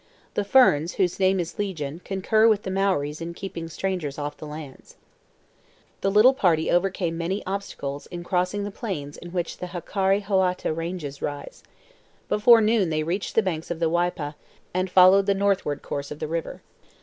[0.33, 4.47] The ferns, whose name is legion, concur with the Maories in keeping strangers off the
[4.47, 4.95] lands.
[6.01, 11.21] The little party overcame many obstacles in crossing the plains in which the Hakarihoata Ranges
[11.21, 11.61] rise.
[12.27, 14.33] But before noon they reached the banks of the Waipa,
[14.73, 16.63] and followed the northward course of the river.